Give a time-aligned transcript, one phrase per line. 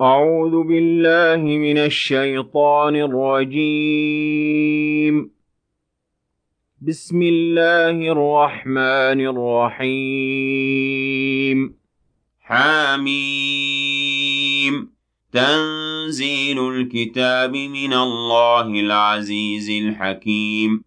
[0.00, 5.30] أعوذ بالله من الشيطان الرجيم.
[6.80, 11.74] بسم الله الرحمن الرحيم.
[12.40, 13.14] حميم.
[15.32, 20.84] تنزيل الكتاب من الله العزيز الحكيم.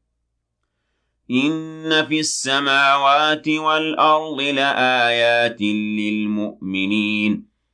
[1.31, 7.46] إن في السماوات والأرض لآيات للمؤمنين.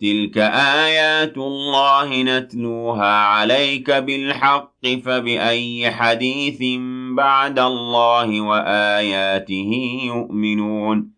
[0.00, 6.80] تلك آيات الله نتلوها عليك بالحق فبأي حديث
[7.16, 11.16] بعد الله وآياته يؤمنون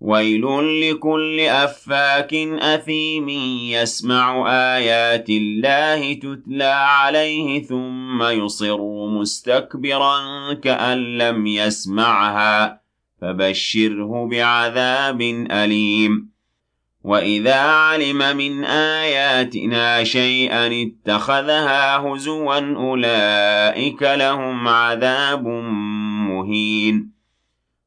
[0.00, 0.44] ويل
[0.80, 2.34] لكل أفاك
[2.74, 3.28] أثيم
[3.68, 10.18] يسمع آيات الله تتلى عليه ثم يصر مستكبرا
[10.54, 12.80] كأن لم يسمعها
[13.20, 15.20] فبشره بعذاب
[15.50, 16.37] أليم
[17.04, 25.46] وإذا علم من آياتنا شيئا اتخذها هزوا أولئك لهم عذاب
[26.28, 27.18] مهين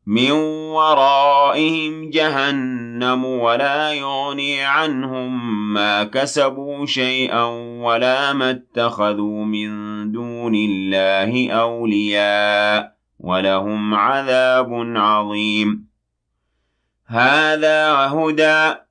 [0.06, 0.32] من
[0.72, 7.44] ورائهم جهنم ولا يغني عنهم ما كسبوا شيئا
[7.84, 9.72] ولا ما اتخذوا من
[10.12, 15.88] دون الله أولياء ولهم عذاب عظيم
[17.08, 18.91] هذا هدى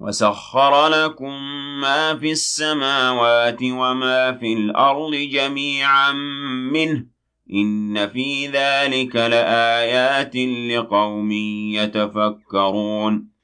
[0.00, 1.32] وسخر لكم
[1.80, 6.12] ما في السماوات وما في الأرض جميعا
[6.72, 7.06] منه
[7.52, 10.36] إن في ذلك لآيات
[10.70, 11.32] لقوم
[11.72, 13.36] يتفكرون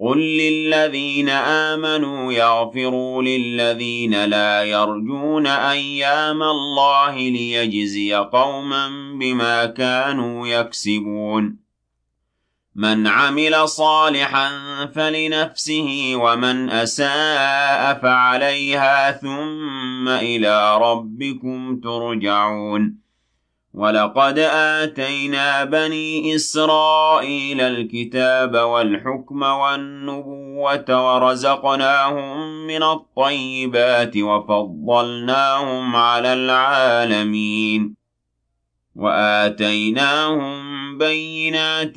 [0.00, 8.88] قل للذين آمنوا يغفروا للذين لا يرجون أيام الله ليجزي قوما
[9.20, 11.56] بما كانوا يكسبون
[12.74, 14.50] من عمل صالحا
[14.94, 23.02] فلنفسه ومن أساء فعليها ثم إلى ربكم ترجعون.
[23.74, 38.02] ولقد آتينا بني إسرائيل الكتاب والحكم والنبوة ورزقناهم من الطيبات وفضلناهم على العالمين.
[38.96, 41.96] وآتيناهم بينات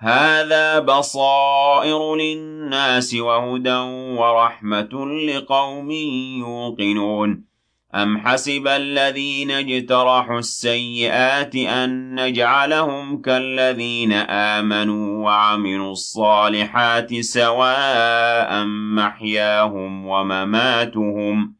[0.00, 3.78] هذا بصائر للناس وهدى
[4.18, 5.90] ورحمة لقوم
[6.40, 7.44] يوقنون.
[7.94, 18.64] أم حسب الذين اجترحوا السيئات أن نجعلهم كالذين آمنوا وعملوا الصالحات سواء
[18.96, 21.54] محياهم ومماتهم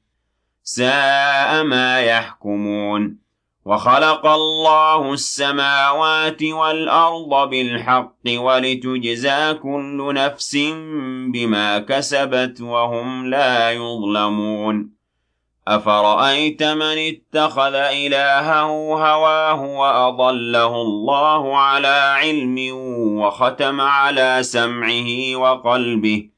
[0.63, 3.28] ساء ما يحكمون.
[3.69, 10.57] وخلق الله السماوات والأرض بالحق ولتجزى كل نفس
[11.33, 14.91] بما كسبت وهم لا يظلمون.
[15.69, 18.71] أفرأيت من اتخذ إلهه
[19.11, 22.57] هواه وأضله الله على علم
[23.21, 26.38] وختم على سمعه وقلبه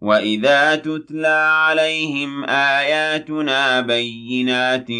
[0.00, 4.90] وإذا تتلى عليهم آياتنا بينات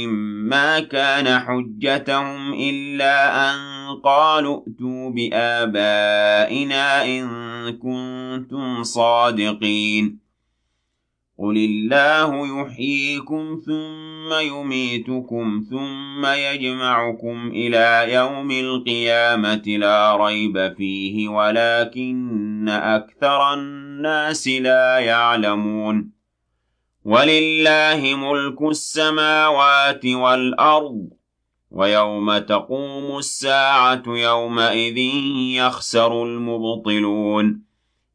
[0.51, 3.59] ما كان حجتهم إلا أن
[4.05, 7.29] قالوا ائتوا بآبائنا إن
[7.71, 10.19] كنتم صادقين
[11.39, 23.55] قل الله يحييكم ثم يميتكم ثم يجمعكم إلى يوم القيامة لا ريب فيه ولكن أكثر
[23.55, 26.11] الناس لا يعلمون.
[27.05, 31.09] ولله ملك السماوات والأرض
[31.71, 34.99] ويوم تقوم الساعة يومئذ
[35.57, 37.63] يخسر المبطلون.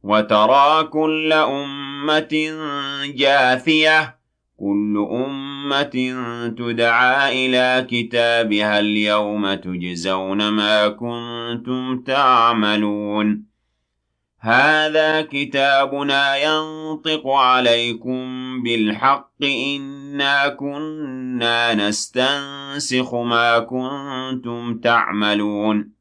[0.03, 2.51] وترى كل أمة
[3.05, 4.23] جاثية
[4.59, 5.95] كل أمة
[6.57, 13.52] تدعى إلى كتابها اليوم تجزون ما كنتم تعملون.
[14.43, 18.23] هذا كتابنا ينطق عليكم
[18.63, 25.91] بالحق إنا كنا نستنسخ ما كنتم تعملون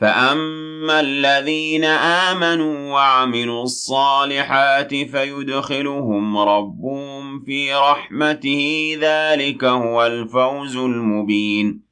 [0.00, 11.82] فأما الذين آمنوا وعملوا الصالحات فيدخلهم ربهم في رحمته ذلك هو الفوز المبين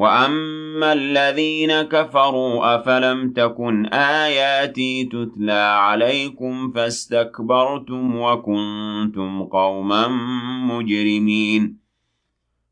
[0.00, 10.08] وأما الذين كفروا أفلم تكن آياتي تتلى عليكم فاستكبرتم وكنتم قوما
[10.72, 11.76] مجرمين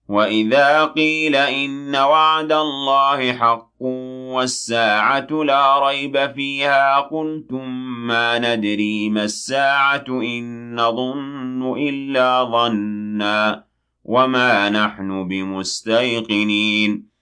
[0.08, 3.82] وإذا قيل إن وعد الله حق
[4.32, 7.69] والساعة لا ريب فيها قلتم
[8.06, 13.64] ما ندري ما الساعة إن نظن إلا ظنا
[14.04, 17.18] وما نحن بمستيقنين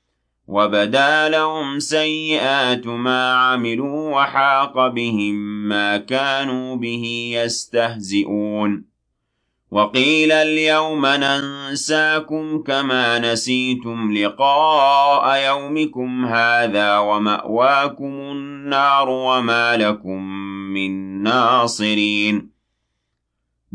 [0.48, 5.34] وبدا لهم سيئات ما عملوا وحاق بهم
[5.68, 8.96] ما كانوا به يستهزئون
[9.70, 20.22] وقيل اليوم ننساكم كما نسيتم لقاء يومكم هذا ومأواكم النار وما لكم
[20.72, 22.55] من ناصرين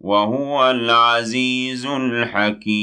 [0.00, 2.76] وهو العزيز الحكيم.